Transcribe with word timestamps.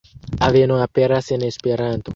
Aveno 0.47 0.79
aperas 0.87 1.25
en 1.37 1.41
Esperanto. 1.51 2.09